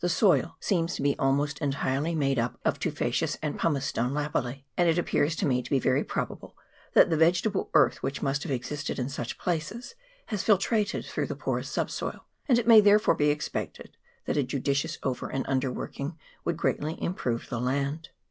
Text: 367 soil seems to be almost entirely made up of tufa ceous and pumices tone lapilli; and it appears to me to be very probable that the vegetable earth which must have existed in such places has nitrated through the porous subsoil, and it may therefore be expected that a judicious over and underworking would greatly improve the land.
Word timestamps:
367 0.03 0.47
soil 0.47 0.57
seems 0.59 0.95
to 0.95 1.03
be 1.03 1.15
almost 1.19 1.59
entirely 1.59 2.15
made 2.15 2.39
up 2.39 2.59
of 2.65 2.79
tufa 2.79 3.11
ceous 3.11 3.37
and 3.43 3.59
pumices 3.59 3.93
tone 3.93 4.13
lapilli; 4.13 4.63
and 4.75 4.89
it 4.89 4.97
appears 4.97 5.35
to 5.35 5.45
me 5.45 5.61
to 5.61 5.69
be 5.69 5.77
very 5.77 6.03
probable 6.03 6.57
that 6.95 7.11
the 7.11 7.15
vegetable 7.15 7.69
earth 7.75 8.01
which 8.01 8.19
must 8.23 8.41
have 8.41 8.51
existed 8.51 8.97
in 8.97 9.07
such 9.07 9.37
places 9.37 9.93
has 10.25 10.43
nitrated 10.45 11.05
through 11.05 11.27
the 11.27 11.35
porous 11.35 11.69
subsoil, 11.69 12.25
and 12.49 12.57
it 12.57 12.65
may 12.65 12.81
therefore 12.81 13.13
be 13.13 13.29
expected 13.29 13.95
that 14.25 14.37
a 14.37 14.41
judicious 14.41 14.97
over 15.03 15.29
and 15.29 15.45
underworking 15.45 16.17
would 16.43 16.57
greatly 16.57 16.99
improve 16.99 17.47
the 17.49 17.59
land. 17.61 18.09